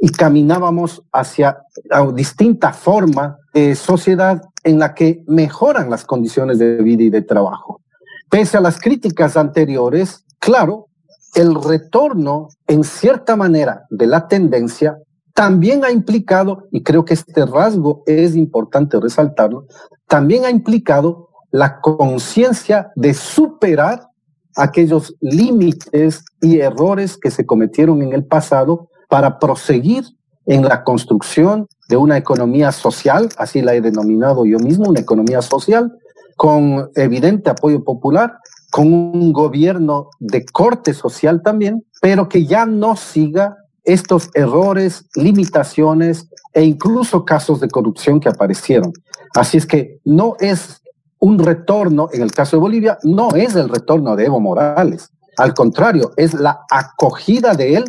y 0.00 0.08
caminábamos 0.12 1.02
hacia 1.12 1.58
una 1.90 2.12
distinta 2.12 2.72
forma 2.72 3.36
de 3.52 3.74
sociedad 3.74 4.40
en 4.64 4.78
la 4.78 4.94
que 4.94 5.22
mejoran 5.26 5.90
las 5.90 6.06
condiciones 6.06 6.58
de 6.58 6.78
vida 6.78 7.02
y 7.02 7.10
de 7.10 7.20
trabajo. 7.20 7.82
Pese 8.30 8.56
a 8.56 8.62
las 8.62 8.80
críticas 8.80 9.36
anteriores, 9.36 10.24
claro, 10.38 10.87
el 11.34 11.54
retorno, 11.54 12.48
en 12.66 12.84
cierta 12.84 13.36
manera, 13.36 13.86
de 13.90 14.06
la 14.06 14.28
tendencia 14.28 14.98
también 15.34 15.84
ha 15.84 15.92
implicado, 15.92 16.66
y 16.72 16.82
creo 16.82 17.04
que 17.04 17.14
este 17.14 17.46
rasgo 17.46 18.02
es 18.06 18.34
importante 18.34 18.98
resaltarlo, 18.98 19.66
también 20.08 20.44
ha 20.44 20.50
implicado 20.50 21.28
la 21.52 21.80
conciencia 21.80 22.90
de 22.96 23.14
superar 23.14 24.08
aquellos 24.56 25.14
límites 25.20 26.24
y 26.40 26.58
errores 26.58 27.16
que 27.16 27.30
se 27.30 27.46
cometieron 27.46 28.02
en 28.02 28.12
el 28.12 28.24
pasado 28.24 28.88
para 29.08 29.38
proseguir 29.38 30.04
en 30.46 30.62
la 30.62 30.82
construcción 30.82 31.68
de 31.88 31.96
una 31.96 32.16
economía 32.16 32.72
social, 32.72 33.28
así 33.36 33.62
la 33.62 33.74
he 33.74 33.80
denominado 33.80 34.44
yo 34.44 34.58
mismo, 34.58 34.88
una 34.88 35.00
economía 35.00 35.40
social, 35.42 35.92
con 36.36 36.90
evidente 36.94 37.50
apoyo 37.50 37.84
popular, 37.84 38.38
con 38.70 38.86
un 38.86 39.32
gobierno 39.32 40.10
de 40.18 40.44
corte 40.44 40.94
social 40.94 41.42
también, 41.42 41.84
pero 42.00 42.28
que 42.28 42.44
ya 42.46 42.66
no 42.66 42.96
siga 42.96 43.56
estos 43.84 44.28
errores, 44.34 45.06
limitaciones 45.14 46.28
e 46.52 46.62
incluso 46.62 47.24
casos 47.24 47.60
de 47.60 47.68
corrupción 47.68 48.20
que 48.20 48.28
aparecieron. 48.28 48.92
Así 49.34 49.56
es 49.56 49.66
que 49.66 49.98
no 50.04 50.36
es 50.40 50.82
un 51.20 51.38
retorno, 51.38 52.08
en 52.12 52.22
el 52.22 52.32
caso 52.32 52.56
de 52.56 52.60
Bolivia, 52.60 52.98
no 53.02 53.30
es 53.30 53.54
el 53.56 53.68
retorno 53.68 54.14
de 54.14 54.26
Evo 54.26 54.40
Morales. 54.40 55.10
Al 55.36 55.54
contrario, 55.54 56.12
es 56.16 56.34
la 56.34 56.60
acogida 56.70 57.54
de 57.54 57.76
él 57.76 57.84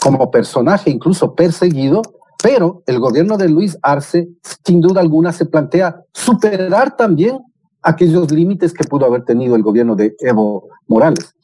como 0.00 0.30
personaje 0.30 0.90
incluso 0.90 1.34
perseguido, 1.34 2.02
pero 2.42 2.82
el 2.86 2.98
gobierno 2.98 3.36
de 3.36 3.48
Luis 3.48 3.78
Arce 3.82 4.28
sin 4.64 4.80
duda 4.80 5.00
alguna 5.00 5.32
se 5.32 5.46
plantea 5.46 6.02
superar 6.12 6.96
también 6.96 7.38
aquellos 7.84 8.30
límites 8.32 8.72
que 8.72 8.84
pudo 8.84 9.06
haber 9.06 9.24
tenido 9.24 9.54
el 9.54 9.62
gobierno 9.62 9.94
de 9.94 10.16
Evo 10.20 10.68
Morales. 10.88 11.34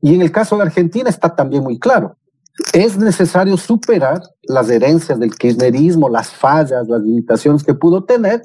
Y 0.00 0.14
en 0.14 0.22
el 0.22 0.30
caso 0.30 0.56
de 0.56 0.62
Argentina 0.62 1.10
está 1.10 1.34
también 1.34 1.62
muy 1.62 1.78
claro. 1.78 2.16
Es 2.72 2.96
necesario 2.96 3.56
superar 3.56 4.22
las 4.42 4.70
herencias 4.70 5.18
del 5.18 5.34
kirchnerismo, 5.34 6.08
las 6.08 6.30
fallas, 6.30 6.88
las 6.88 7.02
limitaciones 7.02 7.62
que 7.62 7.74
pudo 7.74 8.04
tener, 8.04 8.42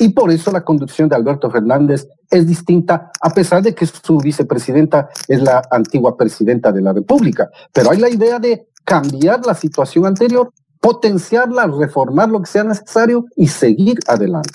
Y 0.00 0.08
por 0.08 0.30
eso 0.30 0.50
la 0.50 0.64
conducción 0.64 1.10
de 1.10 1.14
Alberto 1.14 1.50
Fernández 1.50 2.08
es 2.30 2.46
distinta, 2.46 3.10
a 3.20 3.30
pesar 3.34 3.62
de 3.62 3.74
que 3.74 3.84
su 3.84 4.16
vicepresidenta 4.16 5.10
es 5.28 5.42
la 5.42 5.62
antigua 5.70 6.16
presidenta 6.16 6.72
de 6.72 6.80
la 6.80 6.94
República. 6.94 7.50
Pero 7.70 7.90
hay 7.90 7.98
la 7.98 8.08
idea 8.08 8.38
de 8.38 8.66
cambiar 8.82 9.44
la 9.44 9.54
situación 9.54 10.06
anterior, 10.06 10.50
potenciarla, 10.80 11.66
reformar 11.66 12.30
lo 12.30 12.40
que 12.40 12.46
sea 12.46 12.64
necesario 12.64 13.26
y 13.36 13.48
seguir 13.48 13.98
adelante. 14.06 14.50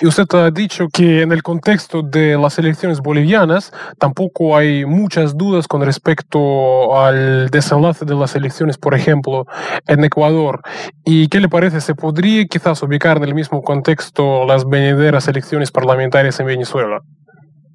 Y 0.00 0.06
usted 0.06 0.26
ha 0.34 0.50
dicho 0.50 0.88
que 0.92 1.22
en 1.22 1.32
el 1.32 1.42
contexto 1.42 2.02
de 2.02 2.36
las 2.36 2.58
elecciones 2.58 3.00
bolivianas 3.00 3.72
tampoco 3.98 4.56
hay 4.56 4.84
muchas 4.84 5.36
dudas 5.36 5.66
con 5.68 5.82
respecto 5.82 6.98
al 6.98 7.48
desenlace 7.50 8.04
de 8.04 8.14
las 8.14 8.34
elecciones, 8.34 8.78
por 8.78 8.94
ejemplo, 8.94 9.46
en 9.86 10.04
Ecuador. 10.04 10.60
¿Y 11.04 11.28
qué 11.28 11.40
le 11.40 11.48
parece? 11.48 11.80
¿Se 11.80 11.94
podría 11.94 12.44
quizás 12.46 12.82
ubicar 12.82 13.16
en 13.16 13.24
el 13.24 13.34
mismo 13.34 13.62
contexto 13.62 14.44
las 14.46 14.68
venideras 14.68 15.28
elecciones 15.28 15.70
parlamentarias 15.70 16.38
en 16.40 16.46
Venezuela? 16.46 17.00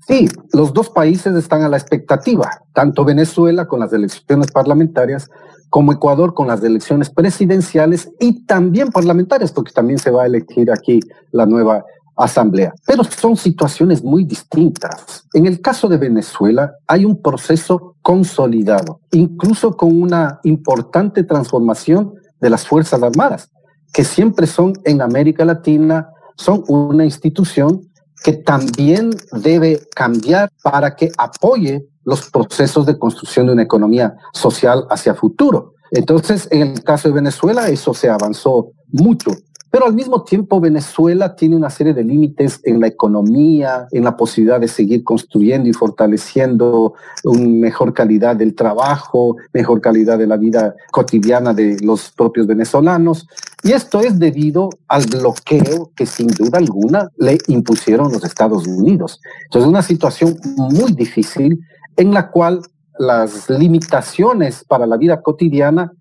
Sí, 0.08 0.28
los 0.54 0.74
dos 0.74 0.90
países 0.90 1.36
están 1.36 1.62
a 1.62 1.70
la 1.70 1.78
expectativa, 1.78 2.50
tanto 2.74 3.06
Venezuela 3.06 3.68
con 3.68 3.80
las 3.80 3.94
elecciones 3.94 4.52
parlamentarias 4.52 5.30
como 5.70 5.92
Ecuador 5.92 6.34
con 6.34 6.48
las 6.48 6.64
elecciones 6.64 7.10
presidenciales 7.10 8.12
y 8.20 8.46
también 8.46 8.90
parlamentarias, 8.90 9.52
porque 9.52 9.72
también 9.72 10.00
se 10.00 10.12
va 10.12 10.24
a 10.24 10.26
elegir 10.26 10.72
aquí 10.72 11.00
la 11.32 11.46
nueva 11.46 11.84
asamblea. 12.16 12.74
Pero 12.86 13.04
son 13.04 13.38
situaciones 13.38 14.04
muy 14.04 14.24
distintas. 14.26 15.26
En 15.34 15.46
el 15.46 15.62
caso 15.62 15.88
de 15.88 15.98
Venezuela 15.98 16.74
hay 16.88 17.06
un 17.06 17.22
proceso 17.22 17.96
consolidado, 18.02 19.00
incluso 19.12 19.78
con 19.78 20.02
una 20.02 20.40
importante 20.44 21.24
transformación 21.24 22.14
de 22.42 22.50
las 22.50 22.66
Fuerzas 22.66 23.02
Armadas, 23.04 23.50
que 23.94 24.04
siempre 24.04 24.48
son 24.48 24.74
en 24.84 25.02
América 25.02 25.46
Latina, 25.46 26.10
son 26.36 26.64
una 26.68 27.06
institución 27.06 27.82
que 28.24 28.34
también 28.34 29.12
debe 29.32 29.82
cambiar 29.96 30.52
para 30.62 30.96
que 30.96 31.12
apoye 31.18 31.86
los 32.04 32.30
procesos 32.30 32.86
de 32.86 32.98
construcción 32.98 33.48
de 33.48 33.54
una 33.54 33.64
economía 33.64 34.16
social 34.34 34.86
hacia 34.90 35.16
futuro. 35.16 35.74
Entonces, 35.92 36.48
en 36.52 36.62
el 36.62 36.84
caso 36.84 37.08
de 37.08 37.16
Venezuela, 37.16 37.70
eso 37.70 37.94
se 37.94 38.10
avanzó 38.10 38.72
mucho. 38.92 39.32
Pero 39.72 39.86
al 39.86 39.94
mismo 39.94 40.24
tiempo, 40.24 40.60
Venezuela 40.60 41.36
tiene 41.36 41.56
una 41.56 41.70
serie 41.70 41.94
de 41.94 42.04
límites 42.04 42.60
en 42.64 42.80
la 42.80 42.88
economía, 42.88 43.88
en 43.92 44.04
la 44.04 44.18
posibilidad 44.18 44.60
de 44.60 44.68
seguir 44.68 45.04
construyendo 45.04 45.70
y 45.70 45.74
fortaleciendo 45.74 46.96
una 47.24 47.48
mejor 47.48 47.94
calidad 47.94 48.36
del 48.36 48.56
trabajo, 48.56 49.36
mejor 49.54 49.80
calidad 49.80 50.18
de 50.18 50.26
la 50.26 50.38
vida 50.38 50.76
cotidiana 50.92 51.54
de 51.54 51.78
los 51.82 52.12
propios 52.12 52.48
venezolanos. 52.48 53.28
Y 53.64 53.74
esto 53.74 54.00
es 54.00 54.18
debido 54.18 54.70
al 54.88 55.06
bloqueo 55.06 55.92
que 55.96 56.06
sin 56.06 56.28
duda 56.28 56.58
alguna 56.58 57.10
le 57.18 57.38
impusieron 57.48 58.12
los 58.12 58.24
Estados 58.24 58.66
Unidos. 58.66 59.20
Entonces, 59.46 59.70
una 59.70 59.84
situación 59.84 60.36
muy 60.56 60.94
difícil 60.94 61.60
en 61.96 62.14
la 62.14 62.32
cual 62.32 62.62
las 62.98 63.50
limitaciones 63.50 64.64
para 64.68 64.88
la 64.88 64.98
vida 64.98 65.22
cotidiana 65.22 65.92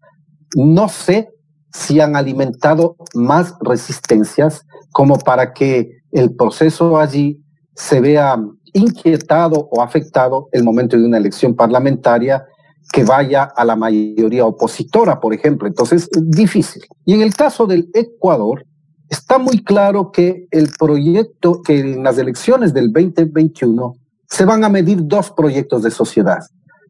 no 0.56 0.88
sé 0.88 1.30
si 1.72 2.00
han 2.00 2.16
alimentado 2.16 2.96
más 3.14 3.54
resistencias 3.60 4.64
como 4.92 5.18
para 5.18 5.52
que 5.52 5.90
el 6.12 6.34
proceso 6.34 6.98
allí 6.98 7.42
se 7.74 8.00
vea 8.00 8.36
inquietado 8.72 9.68
o 9.70 9.82
afectado 9.82 10.48
el 10.52 10.64
momento 10.64 10.96
de 10.96 11.04
una 11.04 11.18
elección 11.18 11.54
parlamentaria 11.54 12.44
que 12.92 13.04
vaya 13.04 13.44
a 13.44 13.64
la 13.64 13.76
mayoría 13.76 14.46
opositora, 14.46 15.20
por 15.20 15.34
ejemplo. 15.34 15.68
Entonces, 15.68 16.08
difícil. 16.22 16.82
Y 17.04 17.14
en 17.14 17.22
el 17.22 17.34
caso 17.34 17.66
del 17.66 17.90
Ecuador, 17.92 18.64
está 19.08 19.38
muy 19.38 19.62
claro 19.62 20.10
que 20.10 20.46
el 20.50 20.70
proyecto, 20.78 21.62
que 21.62 21.80
en 21.80 22.02
las 22.02 22.18
elecciones 22.18 22.72
del 22.72 22.92
2021 22.92 23.94
se 24.26 24.44
van 24.44 24.64
a 24.64 24.68
medir 24.68 25.00
dos 25.02 25.30
proyectos 25.30 25.82
de 25.82 25.90
sociedad. 25.90 26.40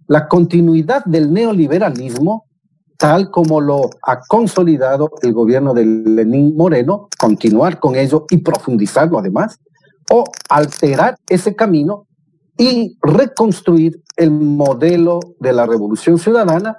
La 0.06 0.28
continuidad 0.28 1.04
del 1.04 1.32
neoliberalismo 1.32 2.47
tal 2.98 3.30
como 3.30 3.60
lo 3.60 3.90
ha 4.02 4.20
consolidado 4.26 5.12
el 5.22 5.32
gobierno 5.32 5.72
de 5.72 5.86
Lenín 5.86 6.56
Moreno, 6.56 7.08
continuar 7.18 7.78
con 7.78 7.94
ello 7.94 8.26
y 8.28 8.38
profundizarlo 8.38 9.18
además, 9.18 9.60
o 10.10 10.24
alterar 10.48 11.16
ese 11.28 11.54
camino 11.54 12.06
y 12.58 12.98
reconstruir 13.00 14.02
el 14.16 14.32
modelo 14.32 15.20
de 15.38 15.52
la 15.52 15.64
revolución 15.64 16.18
ciudadana 16.18 16.76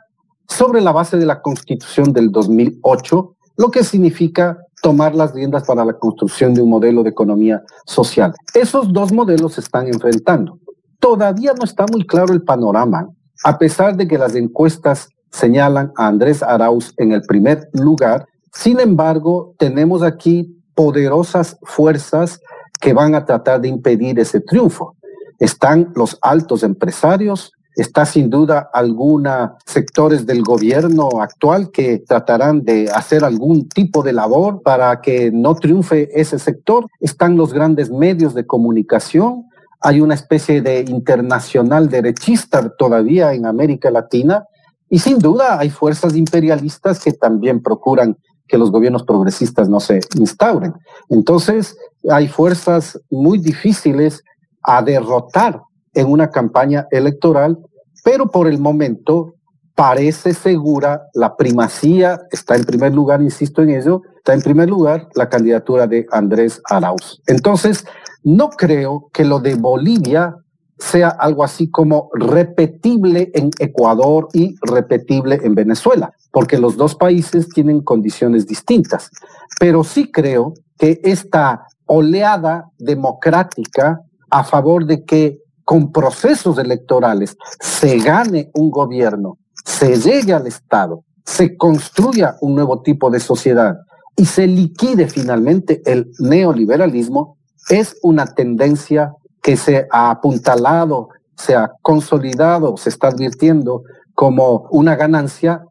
sobre 0.48 0.82
la 0.82 0.92
base 0.92 1.18
de 1.18 1.26
la 1.26 1.42
constitución 1.42 2.12
del 2.12 2.32
2008, 2.32 3.36
lo 3.56 3.72
que 3.72 3.84
significa 3.86 4.58
tomar 4.82 5.16
las 5.16 5.34
riendas 5.34 5.64
para 5.64 5.86
la 5.86 5.94
construcción 5.94 6.54
de 6.54 6.62
un 6.62 6.70
modelo 6.70 7.02
de 7.04 7.12
economía 7.12 7.64
social. 7.86 8.34
Esos 8.54 8.92
dos 8.92 9.14
modelos 9.14 9.54
se 9.54 9.62
están 9.62 9.88
enfrentando. 9.88 10.60
Todavía 11.00 11.54
no 11.54 11.64
está 11.64 11.86
muy 11.90 12.06
claro 12.06 12.34
el 12.34 12.44
panorama, 12.44 13.08
a 13.46 13.58
pesar 13.58 13.96
de 13.96 14.06
que 14.06 14.18
las 14.18 14.36
encuestas 14.36 15.10
señalan 15.32 15.92
a 15.96 16.08
Andrés 16.08 16.44
Arauz 16.44 16.94
en 16.98 17.12
el 17.12 17.22
primer 17.22 17.70
lugar. 17.74 18.28
Sin 18.52 18.80
embargo, 18.80 19.54
tenemos 19.58 20.02
aquí 20.02 20.56
poderosas 20.76 21.58
fuerzas 21.64 22.40
que 22.80 22.94
van 22.94 23.16
a 23.16 23.26
tratar 23.26 23.62
de 23.62 23.68
impedir 23.68 24.20
ese 24.20 24.40
triunfo. 24.40 24.96
Están 25.40 25.92
los 25.96 26.18
altos 26.22 26.64
empresarios, 26.64 27.54
está 27.76 28.06
sin 28.06 28.30
duda 28.30 28.70
alguna 28.74 29.56
sectores 29.66 30.26
del 30.26 30.44
gobierno 30.44 31.10
actual 31.22 31.72
que 31.72 32.00
tratarán 32.00 32.64
de 32.64 32.90
hacer 32.90 33.24
algún 33.24 33.70
tipo 33.70 34.04
de 34.04 34.14
labor 34.14 34.62
para 34.62 35.02
que 35.02 35.32
no 35.32 35.56
triunfe 35.56 36.10
ese 36.20 36.40
sector. 36.40 36.88
Están 37.00 37.38
los 37.38 37.54
grandes 37.54 37.90
medios 37.90 38.34
de 38.34 38.46
comunicación. 38.46 39.46
Hay 39.82 40.02
una 40.02 40.14
especie 40.14 40.62
de 40.62 40.82
internacional 40.82 41.90
derechista 41.90 42.70
todavía 42.78 43.34
en 43.34 43.46
América 43.46 43.92
Latina 43.92 44.46
y 44.90 45.00
sin 45.00 45.20
duda 45.20 45.60
hay 45.60 45.70
fuerzas 45.70 46.16
imperialistas 46.16 47.00
que 47.00 47.14
también 47.14 47.62
procuran 47.62 48.18
que 48.48 48.58
los 48.58 48.72
gobiernos 48.72 49.04
progresistas 49.04 49.70
no 49.70 49.80
se 49.80 50.00
instauren. 50.18 50.74
Entonces, 51.10 51.78
hay 52.10 52.28
fuerzas 52.28 53.00
muy 53.10 53.38
difíciles 53.38 54.24
a 54.64 54.82
derrotar 54.82 55.62
en 55.94 56.08
una 56.08 56.30
campaña 56.30 56.88
electoral, 56.92 57.58
pero 58.04 58.28
por 58.28 58.48
el 58.48 58.58
momento 58.60 59.36
parece 59.76 60.34
segura 60.34 61.04
la 61.14 61.38
primacía, 61.38 62.20
está 62.32 62.56
en 62.56 62.66
primer 62.66 62.94
lugar, 62.94 63.22
insisto 63.22 63.62
en 63.62 63.70
ello, 63.70 64.02
está 64.18 64.34
en 64.34 64.42
primer 64.42 64.70
lugar 64.70 65.08
la 65.16 65.30
candidatura 65.30 65.88
de 65.88 66.06
Andrés 66.12 66.62
Arauz. 66.70 67.22
Entonces, 67.28 67.86
no 68.24 68.50
creo 68.50 69.10
que 69.14 69.24
lo 69.24 69.40
de 69.40 69.56
Bolivia 69.56 70.36
sea 70.80 71.10
algo 71.10 71.44
así 71.44 71.70
como 71.70 72.10
repetible 72.14 73.32
en 73.34 73.52
Ecuador 73.60 74.30
y 74.34 74.56
repetible 74.62 75.40
en 75.44 75.54
Venezuela, 75.54 76.14
porque 76.32 76.58
los 76.58 76.78
dos 76.78 76.96
países 76.96 77.50
tienen 77.50 77.82
condiciones 77.82 78.48
distintas. 78.48 79.12
Pero 79.60 79.84
sí 79.84 80.10
creo 80.12 80.54
que 80.78 81.02
esta 81.04 81.68
oleada 81.86 82.70
democrática 82.78 84.02
a 84.30 84.44
favor 84.44 84.86
de 84.86 85.04
que 85.04 85.40
con 85.66 85.92
procesos 85.92 86.58
electorales 86.58 87.38
se 87.60 88.00
gane 88.00 88.50
un 88.54 88.72
gobierno, 88.72 89.38
se 89.66 89.98
llegue 89.98 90.34
al 90.34 90.48
Estado, 90.48 91.04
se 91.26 91.58
construya 91.58 92.38
un 92.42 92.56
nuevo 92.56 92.82
tipo 92.82 93.12
de 93.12 93.20
sociedad 93.20 93.76
y 94.16 94.26
se 94.26 94.48
liquide 94.48 95.08
finalmente 95.08 95.82
el 95.86 96.12
neoliberalismo, 96.20 97.38
es 97.70 97.98
una 98.02 98.26
tendencia 98.26 99.14
que 99.42 99.58
se 99.58 99.88
ha 99.92 100.12
apuntalado, 100.12 101.10
se 101.36 101.56
ha 101.56 101.72
consolidado, 101.82 102.78
se 102.78 102.90
está 102.90 103.08
advirtiendo 103.08 103.84
como 104.14 104.68
una 104.72 104.96
ganancia 104.96 105.64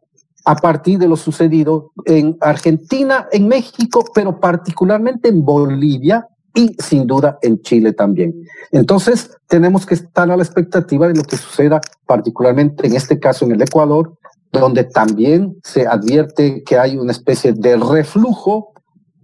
a 0.45 0.55
partir 0.55 0.97
de 0.97 1.07
lo 1.07 1.15
sucedido 1.15 1.91
en 2.05 2.37
Argentina, 2.41 3.27
en 3.31 3.47
México, 3.47 4.03
pero 4.15 4.39
particularmente 4.39 5.29
en 5.29 5.45
Bolivia 5.45 6.27
y 6.55 6.75
sin 6.79 7.05
duda 7.05 7.37
en 7.41 7.61
Chile 7.61 7.93
también. 7.93 8.33
Entonces, 8.71 9.29
tenemos 9.47 9.85
que 9.85 9.93
estar 9.93 10.31
a 10.31 10.35
la 10.35 10.43
expectativa 10.43 11.07
de 11.07 11.13
lo 11.13 11.23
que 11.23 11.37
suceda 11.37 11.79
particularmente 12.05 12.87
en 12.87 12.95
este 12.95 13.19
caso 13.19 13.45
en 13.45 13.51
el 13.51 13.61
Ecuador, 13.61 14.17
donde 14.51 14.83
también 14.85 15.57
se 15.63 15.85
advierte 15.85 16.63
que 16.63 16.79
hay 16.79 16.97
una 16.97 17.11
especie 17.11 17.53
de 17.53 17.77
reflujo 17.77 18.73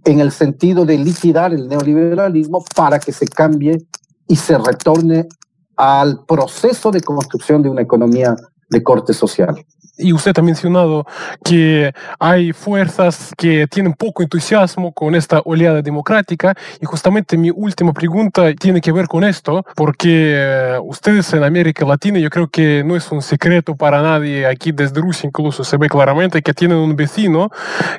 en 0.04 0.20
el 0.20 0.30
sentido 0.30 0.84
de 0.84 0.98
liquidar 0.98 1.52
el 1.52 1.66
neoliberalismo 1.68 2.64
para 2.76 3.00
que 3.00 3.10
se 3.12 3.26
cambie 3.26 3.78
y 4.28 4.36
se 4.36 4.58
retorne 4.58 5.26
al 5.76 6.24
proceso 6.24 6.90
de 6.90 7.00
construcción 7.00 7.62
de 7.62 7.68
una 7.68 7.82
economía 7.82 8.34
de 8.68 8.82
corte 8.82 9.12
social. 9.12 9.64
Y 9.98 10.12
usted 10.12 10.32
ha 10.38 10.42
mencionado 10.42 11.06
que 11.44 11.92
hay 12.18 12.52
fuerzas 12.52 13.32
que 13.36 13.66
tienen 13.66 13.94
poco 13.94 14.22
entusiasmo 14.22 14.92
con 14.92 15.14
esta 15.14 15.40
oleada 15.44 15.82
democrática 15.82 16.54
y 16.80 16.86
justamente 16.86 17.36
mi 17.36 17.50
última 17.50 17.92
pregunta 17.92 18.52
tiene 18.54 18.80
que 18.80 18.92
ver 18.92 19.06
con 19.06 19.24
esto, 19.24 19.64
porque 19.74 20.34
eh, 20.36 20.78
ustedes 20.82 21.32
en 21.32 21.44
América 21.44 21.84
Latina, 21.84 22.18
yo 22.18 22.30
creo 22.30 22.48
que 22.48 22.82
no 22.84 22.96
es 22.96 23.10
un 23.10 23.22
secreto 23.22 23.74
para 23.74 24.02
nadie, 24.02 24.46
aquí 24.46 24.72
desde 24.72 25.00
Rusia 25.00 25.26
incluso 25.26 25.64
se 25.64 25.76
ve 25.76 25.88
claramente 25.88 26.42
que 26.42 26.52
tienen 26.52 26.78
un 26.78 26.96
vecino, 26.96 27.50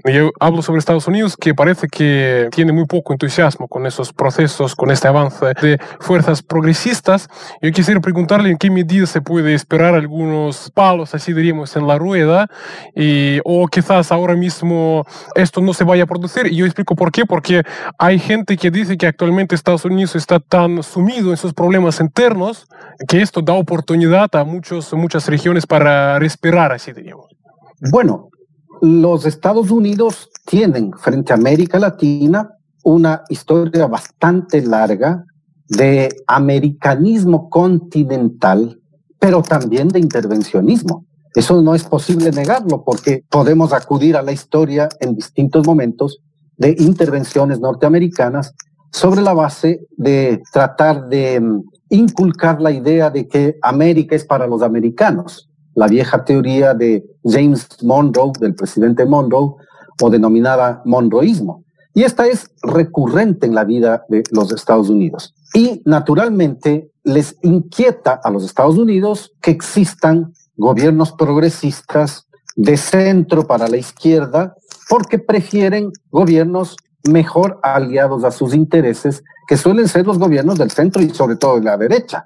yo 0.05 0.31
hablo 0.39 0.61
sobre 0.61 0.79
Estados 0.79 1.07
Unidos, 1.07 1.35
que 1.35 1.53
parece 1.53 1.87
que 1.87 2.49
tiene 2.51 2.71
muy 2.71 2.85
poco 2.85 3.13
entusiasmo 3.13 3.67
con 3.67 3.85
esos 3.85 4.13
procesos, 4.13 4.75
con 4.75 4.91
este 4.91 5.07
avance 5.07 5.53
de 5.61 5.79
fuerzas 5.99 6.41
progresistas. 6.41 7.29
Yo 7.61 7.71
quisiera 7.71 7.99
preguntarle 7.99 8.49
en 8.49 8.57
qué 8.57 8.69
medida 8.69 9.05
se 9.05 9.21
puede 9.21 9.53
esperar 9.53 9.95
algunos 9.95 10.71
palos, 10.73 11.15
así 11.15 11.33
diríamos, 11.33 11.75
en 11.75 11.86
la 11.87 11.97
rueda, 11.97 12.49
y, 12.95 13.39
o 13.43 13.67
quizás 13.67 14.11
ahora 14.11 14.35
mismo 14.35 15.05
esto 15.35 15.61
no 15.61 15.73
se 15.73 15.83
vaya 15.83 16.03
a 16.03 16.07
producir. 16.07 16.47
Y 16.47 16.57
yo 16.57 16.65
explico 16.65 16.95
por 16.95 17.11
qué, 17.11 17.25
porque 17.25 17.63
hay 17.97 18.19
gente 18.19 18.57
que 18.57 18.69
dice 18.71 18.97
que 18.97 19.07
actualmente 19.07 19.55
Estados 19.55 19.85
Unidos 19.85 20.15
está 20.15 20.39
tan 20.39 20.83
sumido 20.83 21.31
en 21.31 21.37
sus 21.37 21.53
problemas 21.53 21.99
internos 21.99 22.67
que 23.07 23.21
esto 23.21 23.41
da 23.41 23.53
oportunidad 23.53 24.33
a 24.35 24.43
muchos, 24.43 24.93
muchas 24.93 25.27
regiones 25.27 25.65
para 25.65 26.19
respirar, 26.19 26.71
así 26.71 26.91
diríamos. 26.93 27.27
Bueno, 27.91 28.29
los 28.81 29.25
Estados 29.25 29.71
Unidos 29.71 30.29
tienen 30.45 30.91
frente 30.93 31.33
a 31.33 31.35
América 31.35 31.79
Latina 31.79 32.49
una 32.83 33.23
historia 33.29 33.85
bastante 33.87 34.61
larga 34.61 35.25
de 35.67 36.09
americanismo 36.27 37.49
continental, 37.49 38.79
pero 39.19 39.41
también 39.41 39.89
de 39.89 39.99
intervencionismo. 39.99 41.05
Eso 41.37 41.61
no 41.61 41.75
es 41.75 41.83
posible 41.83 42.31
negarlo 42.31 42.83
porque 42.83 43.23
podemos 43.29 43.71
acudir 43.71 44.17
a 44.17 44.23
la 44.23 44.31
historia 44.31 44.89
en 44.99 45.13
distintos 45.13 45.67
momentos 45.67 46.19
de 46.57 46.75
intervenciones 46.79 47.59
norteamericanas 47.59 48.55
sobre 48.91 49.21
la 49.21 49.35
base 49.35 49.85
de 49.97 50.41
tratar 50.51 51.07
de 51.09 51.39
mm, 51.39 51.61
inculcar 51.91 52.59
la 52.59 52.71
idea 52.71 53.11
de 53.11 53.27
que 53.27 53.59
América 53.61 54.15
es 54.15 54.25
para 54.25 54.47
los 54.47 54.63
americanos. 54.63 55.47
La 55.75 55.85
vieja 55.85 56.25
teoría 56.25 56.73
de 56.73 57.05
James 57.23 57.67
Monroe, 57.83 58.31
del 58.39 58.55
presidente 58.55 59.05
Monroe, 59.05 59.57
o 60.01 60.09
denominada 60.09 60.81
monroísmo. 60.85 61.65
Y 61.93 62.01
esta 62.01 62.25
es 62.25 62.49
recurrente 62.63 63.45
en 63.45 63.53
la 63.53 63.63
vida 63.63 64.05
de 64.09 64.23
los 64.31 64.51
Estados 64.51 64.89
Unidos. 64.89 65.35
Y 65.53 65.83
naturalmente 65.85 66.89
les 67.03 67.37
inquieta 67.43 68.19
a 68.23 68.31
los 68.31 68.43
Estados 68.43 68.79
Unidos 68.79 69.35
que 69.39 69.51
existan 69.51 70.33
gobiernos 70.57 71.13
progresistas 71.13 72.27
de 72.55 72.75
centro 72.75 73.45
para 73.45 73.67
la 73.67 73.77
izquierda, 73.77 74.55
porque 74.89 75.19
prefieren 75.19 75.91
gobiernos 76.09 76.75
mejor 77.07 77.59
aliados 77.63 78.23
a 78.23 78.31
sus 78.31 78.53
intereses, 78.53 79.23
que 79.47 79.55
suelen 79.55 79.87
ser 79.87 80.05
los 80.05 80.19
gobiernos 80.19 80.57
del 80.57 80.71
centro 80.71 81.01
y 81.01 81.09
sobre 81.11 81.35
todo 81.35 81.55
de 81.55 81.63
la 81.63 81.77
derecha. 81.77 82.25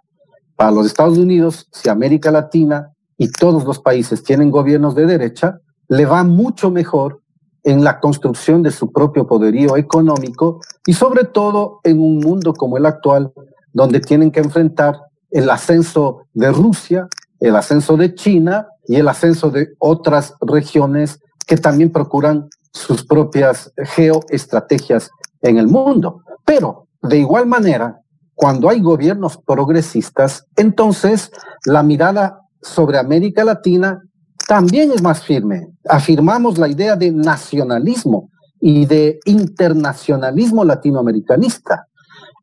Para 0.56 0.72
los 0.72 0.86
Estados 0.86 1.18
Unidos, 1.18 1.68
si 1.72 1.90
América 1.90 2.32
Latina 2.32 2.92
y 3.18 3.30
todos 3.32 3.64
los 3.66 3.80
países 3.80 4.24
tienen 4.24 4.50
gobiernos 4.50 4.96
de 4.96 5.06
derecha, 5.06 5.60
le 5.90 6.06
va 6.06 6.24
mucho 6.24 6.72
mejor 6.72 7.22
en 7.64 7.84
la 7.84 8.00
construcción 8.00 8.64
de 8.64 8.72
su 8.72 8.92
propio 8.92 9.28
poderío 9.28 9.78
económico 9.78 10.62
y 10.86 10.94
sobre 10.94 11.26
todo 11.26 11.80
en 11.84 12.00
un 12.00 12.20
mundo 12.20 12.54
como 12.54 12.78
el 12.78 12.86
actual, 12.86 13.32
donde 13.74 14.00
tienen 14.00 14.32
que 14.32 14.40
enfrentar 14.40 15.00
el 15.30 15.50
ascenso 15.50 16.24
de 16.34 16.52
Rusia, 16.52 17.08
el 17.42 17.56
ascenso 17.56 17.98
de 17.98 18.14
China 18.14 18.68
y 18.88 18.96
el 18.96 19.08
ascenso 19.08 19.50
de 19.50 19.70
otras 19.80 20.36
regiones 20.42 21.20
que 21.46 21.58
también 21.58 21.92
procuran 21.92 22.48
sus 22.72 23.04
propias 23.04 23.74
geoestrategias 23.78 25.10
en 25.42 25.58
el 25.58 25.68
mundo. 25.68 26.22
Pero 26.46 26.88
de 27.02 27.18
igual 27.18 27.48
manera, 27.48 28.00
cuando 28.36 28.70
hay 28.70 28.80
gobiernos 28.80 29.38
progresistas, 29.38 30.46
entonces 30.56 31.32
la 31.66 31.84
mirada 31.84 32.40
sobre 32.62 33.00
América 33.00 33.44
Latina 33.44 34.00
también 34.48 34.92
es 34.92 35.02
más 35.02 35.24
firme. 35.24 35.68
Afirmamos 35.90 36.58
la 36.58 36.68
idea 36.68 36.96
de 36.96 37.12
nacionalismo 37.12 38.30
y 38.60 38.86
de 38.86 39.20
internacionalismo 39.26 40.64
latinoamericanista. 40.64 41.88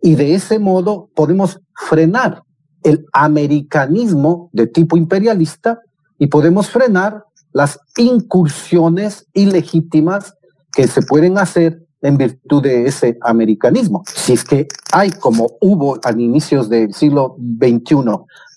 Y 0.02 0.16
de 0.16 0.34
ese 0.34 0.58
modo 0.58 1.08
podemos 1.14 1.60
frenar 1.74 2.42
el 2.88 3.06
americanismo 3.12 4.48
de 4.52 4.66
tipo 4.66 4.96
imperialista 4.96 5.80
y 6.18 6.28
podemos 6.28 6.70
frenar 6.70 7.24
las 7.52 7.78
incursiones 7.96 9.26
ilegítimas 9.34 10.34
que 10.72 10.86
se 10.86 11.02
pueden 11.02 11.38
hacer 11.38 11.82
en 12.00 12.16
virtud 12.16 12.62
de 12.62 12.86
ese 12.86 13.18
americanismo. 13.22 14.04
Si 14.06 14.32
es 14.32 14.44
que 14.44 14.68
hay, 14.92 15.10
como 15.10 15.48
hubo 15.60 15.98
a 16.02 16.12
inicios 16.12 16.68
del 16.68 16.94
siglo 16.94 17.36
XXI, 17.38 17.96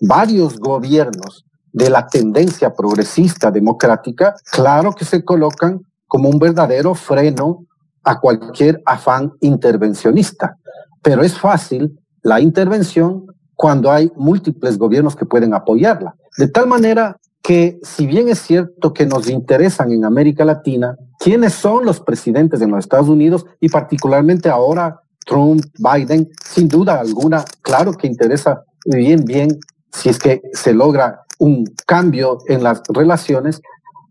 varios 0.01 0.57
gobiernos 0.59 1.45
de 1.73 1.89
la 1.89 2.07
tendencia 2.07 2.73
progresista 2.73 3.49
democrática, 3.49 4.35
claro 4.51 4.93
que 4.93 5.05
se 5.05 5.23
colocan 5.25 5.81
como 6.07 6.29
un 6.29 6.39
verdadero 6.39 6.93
freno 6.93 7.65
a 8.03 8.19
cualquier 8.19 8.81
afán 8.85 9.33
intervencionista. 9.41 10.57
Pero 11.01 11.23
es 11.23 11.37
fácil 11.37 11.99
la 12.21 12.39
intervención 12.39 13.25
cuando 13.61 13.91
hay 13.91 14.11
múltiples 14.15 14.79
gobiernos 14.79 15.15
que 15.15 15.27
pueden 15.27 15.53
apoyarla. 15.53 16.15
De 16.35 16.47
tal 16.47 16.65
manera 16.65 17.17
que 17.43 17.79
si 17.83 18.07
bien 18.07 18.27
es 18.27 18.39
cierto 18.39 18.91
que 18.91 19.05
nos 19.05 19.29
interesan 19.29 19.91
en 19.91 20.03
América 20.03 20.43
Latina, 20.43 20.97
quiénes 21.19 21.53
son 21.53 21.85
los 21.85 21.99
presidentes 21.99 22.59
de 22.59 22.65
los 22.65 22.79
Estados 22.79 23.07
Unidos 23.07 23.45
y 23.59 23.69
particularmente 23.69 24.49
ahora 24.49 25.01
Trump, 25.27 25.63
Biden, 25.77 26.27
sin 26.43 26.67
duda 26.67 26.99
alguna, 26.99 27.45
claro 27.61 27.93
que 27.93 28.07
interesa 28.07 28.63
bien, 28.83 29.25
bien 29.25 29.59
si 29.91 30.09
es 30.09 30.17
que 30.17 30.41
se 30.53 30.73
logra 30.73 31.21
un 31.37 31.63
cambio 31.85 32.39
en 32.47 32.63
las 32.63 32.81
relaciones, 32.89 33.61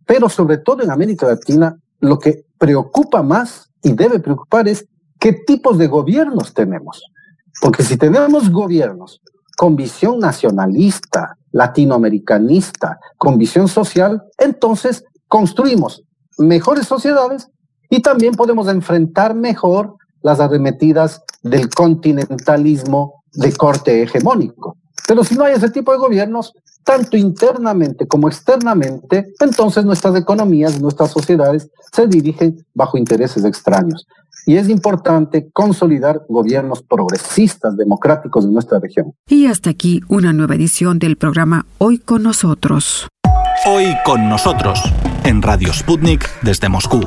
pero 0.06 0.28
sobre 0.28 0.58
todo 0.58 0.84
en 0.84 0.92
América 0.92 1.26
Latina, 1.26 1.76
lo 1.98 2.20
que 2.20 2.44
preocupa 2.56 3.24
más 3.24 3.68
y 3.82 3.94
debe 3.94 4.20
preocupar 4.20 4.68
es 4.68 4.86
qué 5.18 5.32
tipos 5.32 5.76
de 5.76 5.88
gobiernos 5.88 6.54
tenemos. 6.54 7.02
Porque 7.60 7.82
si 7.82 7.96
tenemos 7.96 8.48
gobiernos 8.48 9.20
con 9.60 9.76
visión 9.76 10.20
nacionalista, 10.20 11.36
latinoamericanista, 11.52 12.98
con 13.18 13.36
visión 13.36 13.68
social, 13.68 14.22
entonces 14.38 15.04
construimos 15.28 16.02
mejores 16.38 16.86
sociedades 16.86 17.46
y 17.90 18.00
también 18.00 18.36
podemos 18.36 18.68
enfrentar 18.68 19.34
mejor 19.34 19.96
las 20.22 20.40
arremetidas 20.40 21.20
del 21.42 21.68
continentalismo 21.68 23.22
de 23.34 23.52
corte 23.52 24.02
hegemónico. 24.02 24.78
Pero 25.06 25.24
si 25.24 25.34
no 25.34 25.44
hay 25.44 25.52
ese 25.52 25.68
tipo 25.68 25.92
de 25.92 25.98
gobiernos, 25.98 26.54
tanto 26.82 27.18
internamente 27.18 28.08
como 28.08 28.28
externamente, 28.28 29.26
entonces 29.40 29.84
nuestras 29.84 30.16
economías, 30.16 30.80
nuestras 30.80 31.10
sociedades 31.10 31.68
se 31.92 32.06
dirigen 32.06 32.64
bajo 32.72 32.96
intereses 32.96 33.44
extraños 33.44 34.06
y 34.50 34.56
es 34.56 34.68
importante 34.68 35.48
consolidar 35.52 36.22
gobiernos 36.28 36.82
progresistas, 36.82 37.76
democráticos 37.76 38.44
en 38.44 38.52
nuestra 38.52 38.80
región. 38.80 39.14
Y 39.28 39.46
hasta 39.46 39.70
aquí 39.70 40.00
una 40.08 40.32
nueva 40.32 40.56
edición 40.56 40.98
del 40.98 41.16
programa 41.16 41.66
Hoy 41.78 41.98
con 41.98 42.24
nosotros. 42.24 43.06
Hoy 43.64 43.94
con 44.04 44.28
nosotros, 44.28 44.82
en 45.22 45.40
Radio 45.40 45.72
Sputnik 45.72 46.28
desde 46.42 46.68
Moscú. 46.68 47.00